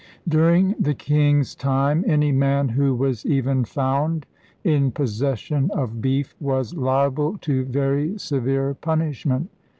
During 0.27 0.73
the 0.79 0.95
king's 0.95 1.53
time, 1.53 2.03
any 2.07 2.31
man 2.31 2.69
who 2.69 2.95
was 2.95 3.23
even 3.23 3.65
found 3.65 4.25
in 4.63 4.89
possession 4.89 5.69
of 5.75 6.01
beef 6.01 6.33
was 6.39 6.73
liable 6.73 7.37
to 7.41 7.65
very 7.65 8.17
severe 8.17 8.73
punishment. 8.73 9.51